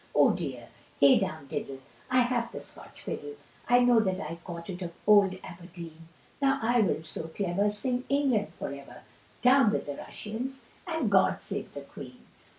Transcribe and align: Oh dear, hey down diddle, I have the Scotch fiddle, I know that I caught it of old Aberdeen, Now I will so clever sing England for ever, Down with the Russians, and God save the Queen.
Oh 0.15 0.31
dear, 0.31 0.69
hey 0.99 1.19
down 1.19 1.45
diddle, 1.47 1.77
I 2.09 2.21
have 2.21 2.51
the 2.51 2.59
Scotch 2.59 3.01
fiddle, 3.03 3.35
I 3.69 3.81
know 3.81 3.99
that 3.99 4.19
I 4.19 4.39
caught 4.43 4.67
it 4.71 4.81
of 4.81 4.91
old 5.05 5.37
Aberdeen, 5.43 6.07
Now 6.41 6.59
I 6.59 6.79
will 6.81 7.03
so 7.03 7.27
clever 7.27 7.69
sing 7.69 8.05
England 8.09 8.51
for 8.55 8.73
ever, 8.73 9.03
Down 9.43 9.71
with 9.71 9.85
the 9.85 9.93
Russians, 9.93 10.61
and 10.87 11.11
God 11.11 11.43
save 11.43 11.71
the 11.75 11.81
Queen. 11.81 12.21